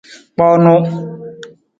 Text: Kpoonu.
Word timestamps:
Kpoonu. 0.35 0.73